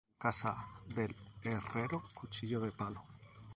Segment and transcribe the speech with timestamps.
[0.15, 0.57] En casa
[0.87, 3.03] del herrero, cuchillo de palo